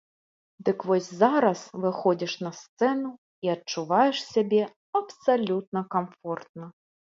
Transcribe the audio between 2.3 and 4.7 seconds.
на сцэну і адчуваеш сябе